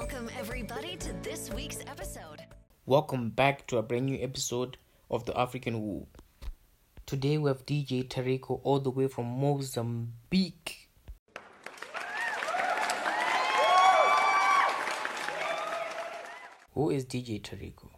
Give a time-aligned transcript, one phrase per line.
[0.00, 2.40] Welcome, everybody, to this week's episode.
[2.86, 4.78] Welcome back to a brand new episode
[5.10, 6.06] of the African Woo.
[7.04, 10.88] Today we have DJ Tarico all the way from Mozambique.
[16.72, 17.90] Who is DJ Tarico?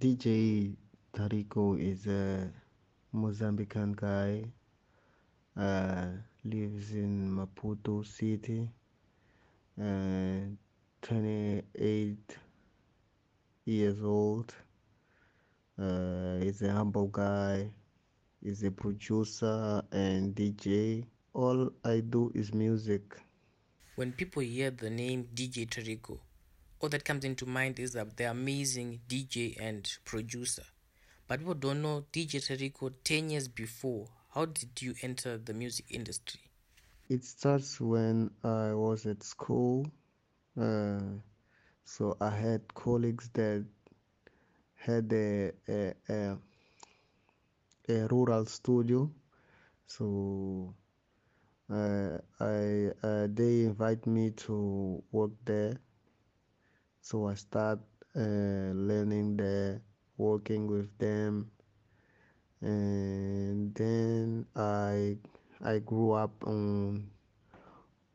[0.00, 0.74] DJ
[1.14, 2.50] Tarico is a
[3.14, 4.46] Mozambican guy.
[5.56, 6.06] Uh,
[6.42, 8.68] lives in Maputo City.
[9.80, 10.50] Uh,
[11.02, 12.36] 28
[13.64, 14.54] years old.
[15.78, 17.68] Uh, he's a humble guy.
[18.42, 21.04] He's a producer and DJ.
[21.34, 23.02] All I do is music.
[23.96, 26.18] When people hear the name DJ Tarico,
[26.80, 30.62] all that comes into mind is that the amazing DJ and producer.
[31.26, 34.08] But people don't know DJ Tarico 10 years before.
[34.34, 36.40] How did you enter the music industry?
[37.08, 39.86] It starts when I was at school.
[40.58, 41.00] Uh,
[41.84, 43.64] so I had colleagues that
[44.74, 46.38] had a, a, a,
[47.88, 49.10] a rural studio.
[49.86, 50.74] So
[51.70, 55.78] uh, I uh, they invite me to work there.
[57.00, 57.80] So I start
[58.16, 59.80] uh, learning there,
[60.16, 61.50] working with them,
[62.60, 65.16] and then I
[65.64, 67.10] I grew up on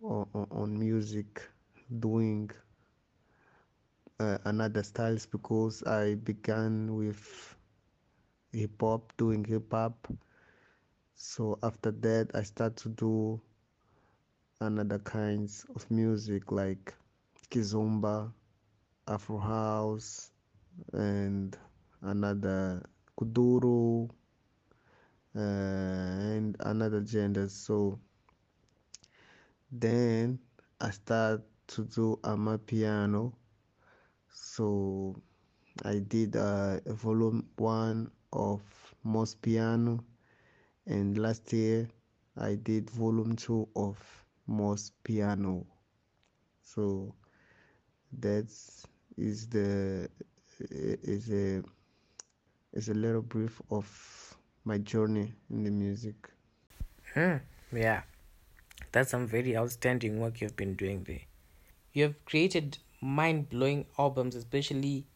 [0.01, 1.41] on, on music,
[1.99, 2.49] doing
[4.19, 7.55] uh, another styles because I began with
[8.51, 10.07] hip hop, doing hip hop.
[11.15, 13.41] So after that, I start to do
[14.61, 16.93] another kinds of music like
[17.49, 18.31] kizomba,
[19.07, 20.31] afro house,
[20.93, 21.57] and
[22.01, 22.83] another
[23.19, 24.09] kuduro,
[25.35, 27.53] uh, and another genders.
[27.53, 27.99] So
[29.71, 30.39] then
[30.79, 33.33] I start to do amapiano.
[34.31, 35.15] So
[35.83, 38.61] I did uh, volume one of
[39.05, 40.03] Moz Piano,
[40.85, 41.87] and last year
[42.37, 43.97] I did volume two of
[44.49, 45.65] Moz Piano.
[46.63, 47.13] So
[48.19, 48.49] that
[49.17, 50.09] is the
[50.59, 51.63] is a
[52.73, 56.15] is a little brief of my journey in the music.
[57.13, 57.37] Hmm,
[57.71, 58.01] yeah.
[58.91, 61.26] That's some very outstanding work you've been doing there.
[61.93, 65.07] You have created mind blowing albums, especially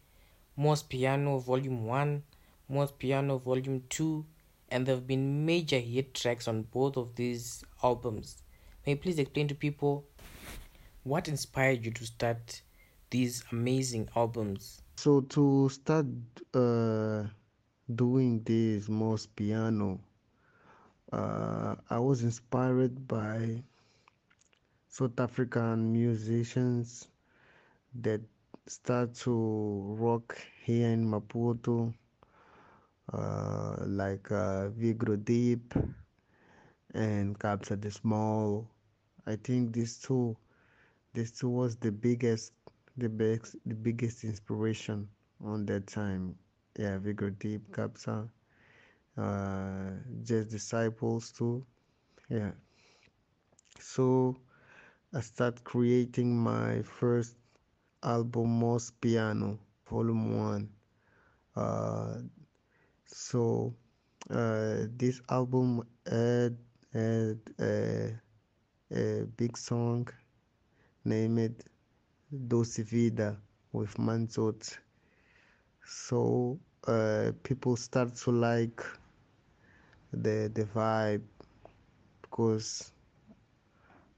[0.58, 2.24] Moz Piano Volume 1,
[2.72, 4.26] Moz Piano Volume 2,
[4.70, 8.42] and there have been major hit tracks on both of these albums.
[8.86, 10.06] May you please explain to people
[11.04, 12.62] what inspired you to start
[13.10, 14.82] these amazing albums?
[14.98, 16.06] So, to start
[16.54, 17.24] uh,
[17.96, 20.00] doing this Moz Piano,
[21.12, 23.64] uh, I was inspired by
[24.92, 27.08] South African musicians
[28.02, 28.20] that
[28.68, 31.94] start to rock here in Maputo,
[33.14, 35.74] uh, like uh, Vigro Deep
[36.94, 38.68] and Kabza De Small.
[39.26, 40.36] I think these two,
[41.14, 42.52] these two was the biggest,
[42.98, 45.08] the best, the biggest inspiration
[45.42, 46.36] on that time.
[46.78, 48.28] Yeah, Vigro Deep, Capsa,
[49.18, 49.92] uh,
[50.22, 51.66] Just Disciples too.
[52.30, 52.52] Yeah.
[53.80, 54.36] So
[55.14, 57.36] I start creating my first
[58.02, 60.70] album Moz Piano Volume 1.
[61.54, 62.14] Uh,
[63.06, 63.74] so
[64.30, 66.56] uh, this album had,
[66.94, 68.14] had a,
[68.96, 70.08] a big song
[71.04, 71.62] named
[72.48, 73.36] Doce Vida
[73.74, 74.78] with Manzot.
[75.86, 76.58] So
[76.88, 78.82] uh, people start to like
[80.14, 81.24] the the vibe
[82.22, 82.94] because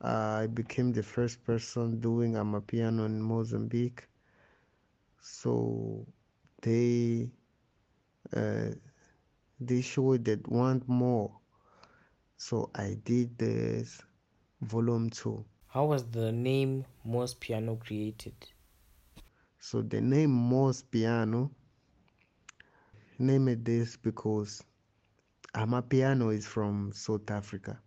[0.03, 4.05] I became the first person doing amapiano in Mozambique.
[5.21, 6.05] So
[6.61, 7.31] they
[8.35, 8.71] uh,
[9.61, 11.31] they showed that want more.
[12.35, 14.01] So I did this
[14.61, 15.45] volume two.
[15.67, 18.35] How was the name Moz Piano created?
[19.59, 21.49] So the name Most Piano
[23.17, 24.61] named this because
[25.55, 27.79] amapiano is from South Africa.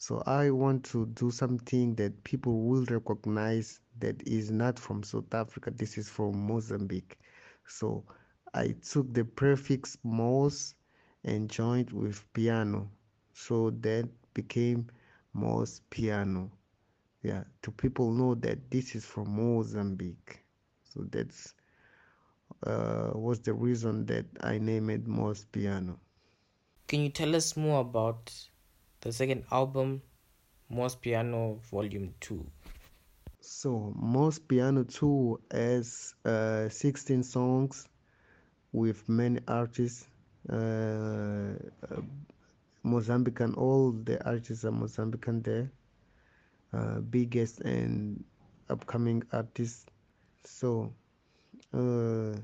[0.00, 5.34] So I want to do something that people will recognize that is not from South
[5.34, 5.72] Africa.
[5.72, 7.18] This is from Mozambique.
[7.66, 8.04] So
[8.54, 10.74] I took the prefix Moz
[11.24, 12.88] and joined with piano.
[13.32, 14.86] So that became
[15.34, 16.52] Moz Piano.
[17.22, 20.44] Yeah, to people know that this is from Mozambique.
[20.84, 21.54] So that's
[22.64, 25.98] uh, was the reason that I named it Moz Piano.
[26.86, 28.32] Can you tell us more about
[29.00, 30.02] the second album,
[30.70, 32.44] Moz Piano Volume 2?
[33.40, 37.88] So Moz Piano 2 has uh, 16 songs
[38.72, 40.06] with many artists.
[40.50, 40.54] Uh,
[41.90, 42.00] uh,
[42.84, 45.70] Mozambican, all the artists are Mozambican there.
[46.72, 48.24] Uh, biggest and
[48.68, 49.86] upcoming artists.
[50.44, 50.92] So
[51.72, 52.36] uh,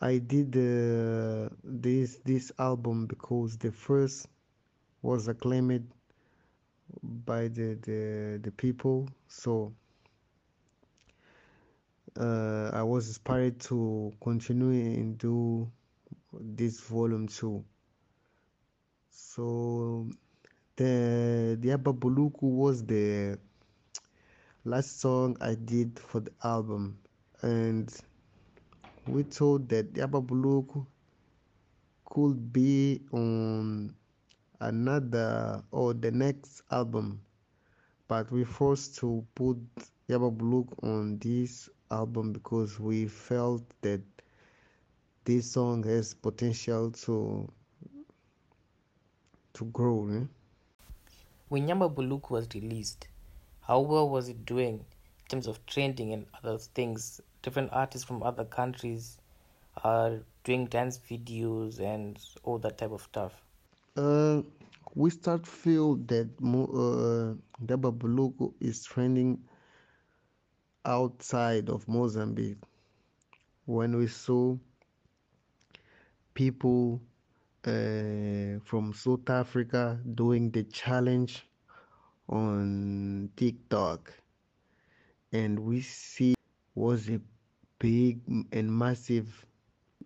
[0.00, 4.26] I did uh, this this album because the first
[5.06, 5.86] was acclaimed
[7.24, 9.08] by the the, the people.
[9.28, 9.72] So
[12.18, 15.70] uh, I was inspired to continue and do
[16.32, 17.64] this volume two.
[19.10, 20.08] So
[20.74, 23.38] the the Buluku was the
[24.64, 26.98] last song I did for the album,
[27.42, 27.94] and
[29.06, 30.84] we thought that Yaba Buluku
[32.04, 33.94] could be on
[34.60, 37.20] another or the next album,
[38.08, 39.58] but we forced to put
[40.08, 44.00] Yaba Buluku on this album because we felt that
[45.24, 47.48] this song has potential to
[49.54, 50.08] to grow.
[50.10, 50.24] Eh?
[51.48, 53.08] When Yaba Buluk was released,
[53.62, 57.20] how well was it doing in terms of trending and other things?
[57.42, 59.18] Different artists from other countries
[59.82, 63.32] are doing dance videos and all that type of stuff.
[63.96, 64.42] Uh,
[64.94, 67.32] we start feel that uh,
[67.64, 69.38] Yaba Buluku is trending
[70.84, 72.58] outside of Mozambique.
[73.64, 74.58] When we saw
[76.34, 77.00] people
[77.64, 81.46] uh, from South Africa doing the challenge
[82.28, 84.12] on TikTok,
[85.32, 86.34] and we see
[86.74, 87.18] was a
[87.78, 88.20] big
[88.52, 89.46] and massive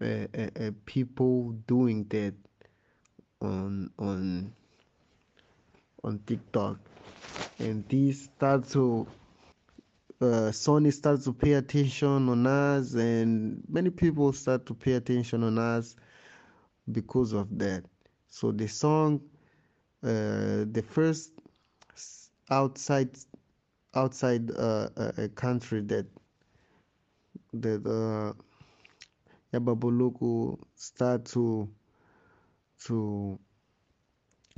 [0.00, 2.34] uh, uh, uh, people doing that
[3.40, 4.52] on on
[6.04, 6.78] on TikTok,
[7.58, 9.06] and this start to
[10.20, 15.42] uh, Sony starts to pay attention on us, and many people start to pay attention
[15.42, 15.96] on us
[16.92, 17.84] because of that.
[18.28, 19.20] So the song,
[20.04, 21.32] uh, the first
[22.50, 23.10] outside
[23.94, 26.06] outside uh, a country that
[27.54, 28.32] that uh,
[29.52, 31.68] Yaba Buluku start to
[32.86, 33.38] to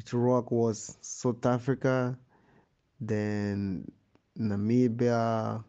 [0.07, 2.19] to rock was South Africa,
[3.01, 3.91] then
[4.39, 5.63] Namibia,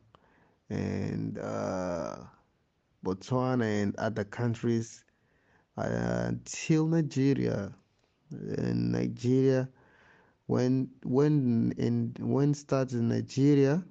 [0.69, 2.15] and uh,
[3.05, 5.03] Botswana and other countries
[5.77, 7.73] uh, until Nigeria.
[8.31, 9.69] In Nigeria,
[10.47, 13.83] when when in when starts in Nigeria,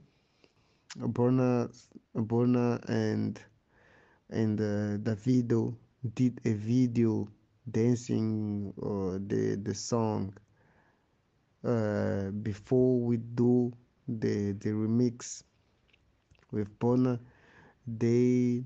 [0.99, 1.71] Burna
[2.17, 3.41] Burna and
[4.31, 5.77] and uh, Davido
[6.15, 7.29] did a video
[7.71, 10.35] dancing uh, the the song
[11.65, 13.73] uh, before we do
[14.09, 15.43] the the remix
[16.51, 17.19] with Burna
[17.87, 18.65] they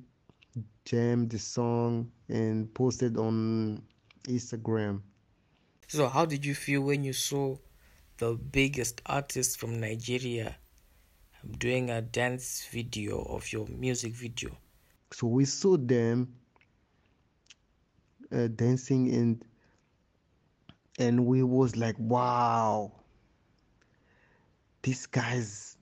[0.84, 3.82] jammed the song and posted on
[4.24, 5.02] Instagram.
[5.88, 7.56] So how did you feel when you saw
[8.18, 10.56] the biggest artist from Nigeria
[11.58, 14.56] doing a dance video of your music video?
[15.12, 16.34] So we saw them
[18.32, 19.44] uh, dancing and
[20.98, 22.92] and we was like wow
[24.82, 25.76] these guys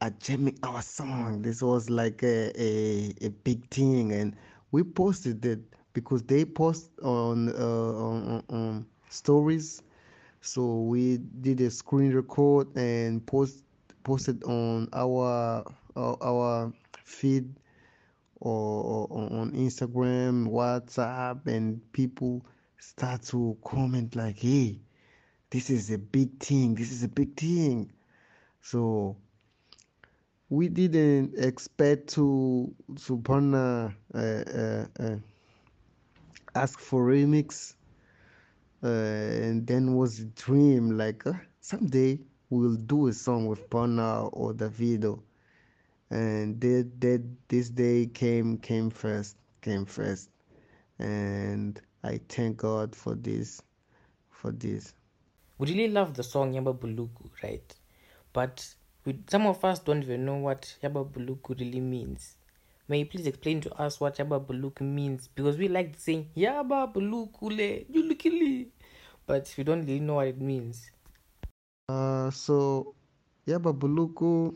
[0.00, 1.42] are jamming our song.
[1.42, 4.36] This was like a, a, a big thing and
[4.72, 5.60] we posted it
[5.92, 9.82] because they post on uh, on, on stories.
[10.40, 13.64] So we did a screen record and post
[14.04, 15.64] posted on our
[15.96, 16.72] our, our
[17.04, 17.48] feed
[18.40, 22.44] or, or, on Instagram, WhatsApp, and people
[22.78, 24.80] start to comment like, "Hey,
[25.50, 26.74] this is a big thing.
[26.74, 27.92] This is a big thing."
[28.62, 29.16] So
[30.48, 35.16] we didn't expect to to Burna uh, uh, uh,
[36.54, 37.74] ask for remix,
[38.82, 41.24] uh, and then was a dream like
[41.60, 42.18] someday
[42.50, 45.22] we'll do a song with Burna or Davido
[46.10, 50.30] and that that this day came came first came first.
[50.98, 53.62] And i thank god for this
[54.30, 54.94] for this.
[55.58, 57.74] We really love the song yaba buluku right?
[58.32, 58.74] But
[59.04, 62.36] we, some of us don't even know what yaba buluku really means.
[62.88, 65.28] May you please explain to us what yaba buluku means?
[65.28, 68.68] Because we like saying yaba buluku le yulikili
[69.26, 70.90] but we don't really know what it means.
[71.88, 72.94] Uh so
[73.46, 74.54] yaba buluku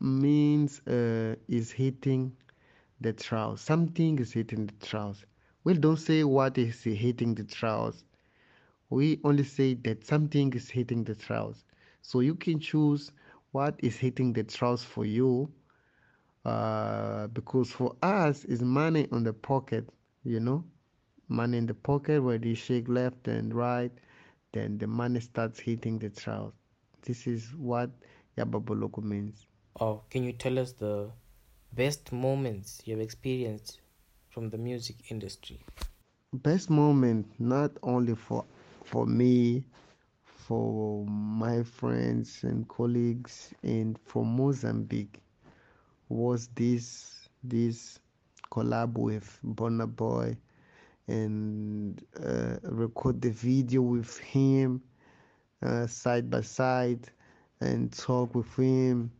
[0.00, 2.32] means uh, is hitting
[3.00, 3.62] the troughs.
[3.62, 5.24] Something is hitting the troughs.
[5.64, 8.04] We don't say what is hitting the troughs.
[8.90, 11.64] We only say that something is hitting the troughs.
[12.02, 13.12] So you can choose
[13.52, 15.50] what is hitting the troughs for you
[16.44, 19.88] uh, because for us is money on the pocket
[20.24, 20.64] you know
[21.28, 23.92] money in the pocket where you shake left and right
[24.52, 26.52] then the money starts hitting the trough
[27.02, 27.90] this is what
[28.36, 29.46] yaba buluku means
[29.80, 31.10] oh can you tell us the
[31.72, 33.80] best moments you've experienced
[34.30, 35.60] from the music industry
[36.32, 38.44] best moment not only for
[38.84, 39.64] for me
[40.24, 45.20] for my friends and colleagues and for Mozambique
[46.08, 47.98] was this this
[48.50, 50.36] collab with Burna Boy
[51.06, 54.82] and uh, record the video with him
[55.62, 57.10] uh, side by side
[57.60, 59.10] and talk with him.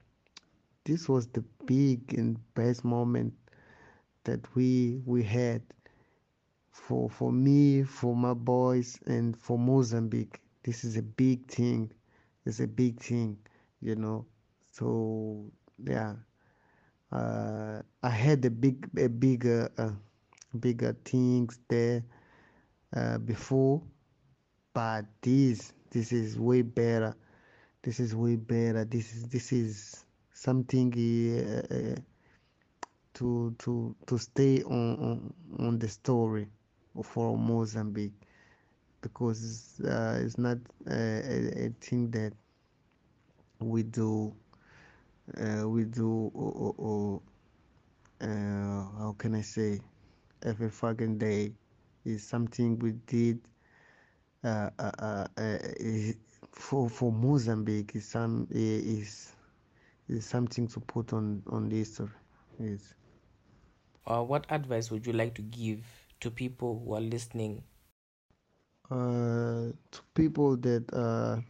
[0.88, 3.34] This was the big and best moment
[4.24, 5.60] that we we had
[6.72, 10.40] for for me, for my boys, and for Mozambique.
[10.62, 11.92] This is a big thing.
[12.46, 13.36] It's a big thing
[13.82, 14.24] you know.
[14.72, 15.50] So
[15.84, 16.14] yeah.
[17.12, 19.92] Uh, i had a big a bigger uh,
[20.60, 22.02] bigger things there
[22.96, 23.82] uh, before
[24.72, 27.14] but this this is way better.
[27.82, 28.84] This is way better.
[28.84, 30.04] This is this is
[30.38, 31.96] something uh, uh,
[33.14, 36.46] to to to stay on, on on the story
[37.02, 38.14] for Mozambique
[39.00, 42.32] because uh, it's not uh, a, a, thing that
[43.58, 44.32] we do
[45.40, 47.20] uh, we do or,
[48.20, 49.80] uh, how can I say
[50.44, 51.52] every fucking day
[52.04, 53.40] is something we did
[54.44, 55.26] uh, uh,
[56.52, 59.32] for for Mozambique is some is
[60.08, 62.08] is something to put on on history.
[62.58, 62.94] Is
[64.24, 65.84] what advice would you like to give
[66.20, 67.64] to people who are listening?
[68.90, 71.40] Uh, to people that uh,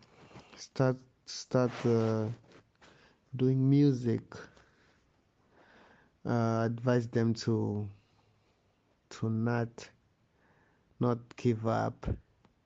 [0.56, 0.96] start
[1.26, 2.26] start uh,
[3.36, 4.22] doing music
[6.24, 7.88] uh, advise them to
[9.10, 9.90] to not
[11.00, 12.06] not give up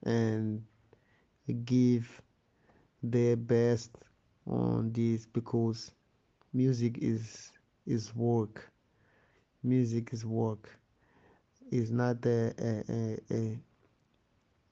[0.03, 0.63] and
[1.65, 2.21] give
[3.03, 3.91] their best
[4.47, 5.91] on this because
[6.53, 7.51] music is
[7.85, 8.71] is work
[9.63, 10.77] music is work
[11.71, 13.59] is not a, a, a,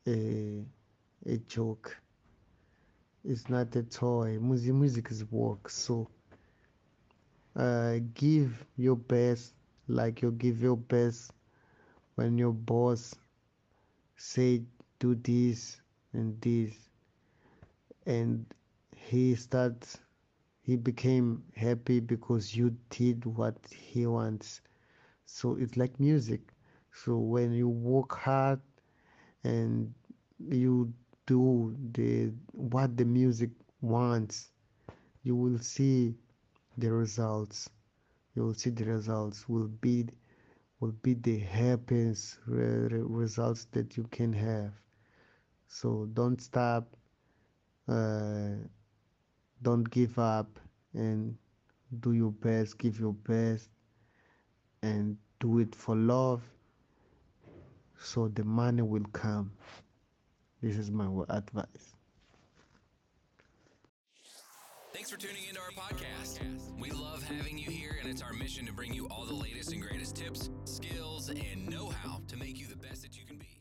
[0.07, 0.65] a,
[1.25, 1.97] a joke.
[3.23, 4.37] It's not a toy.
[4.39, 5.69] Music, music is work.
[5.69, 6.07] So
[7.55, 9.53] uh, give your best,
[9.87, 11.31] like you give your best
[12.15, 13.15] when your boss
[14.15, 14.63] say
[14.99, 15.81] do this
[16.13, 16.73] and this,
[18.05, 18.45] and
[19.11, 19.99] he starts.
[20.61, 24.61] He became happy because you did what he wants.
[25.25, 26.41] So it's like music.
[26.93, 28.61] So when you work hard
[29.43, 29.93] and
[30.49, 30.93] you
[31.27, 33.49] do the what the music
[33.81, 34.51] wants
[35.23, 36.15] you will see
[36.77, 37.69] the results
[38.35, 40.07] you will see the results will be
[40.79, 42.87] will be the happiest re-
[43.21, 44.71] results that you can have
[45.67, 46.95] so don't stop
[47.87, 48.55] uh,
[49.61, 50.59] don't give up
[50.93, 51.37] and
[51.99, 53.69] do your best give your best
[54.81, 56.41] and do it for love
[58.03, 59.51] so the money will come.
[60.61, 61.95] This is my advice.
[64.93, 66.39] Thanks for tuning into our podcast.
[66.79, 69.71] We love having you here, and it's our mission to bring you all the latest
[69.71, 73.37] and greatest tips, skills, and know how to make you the best that you can
[73.37, 73.60] be.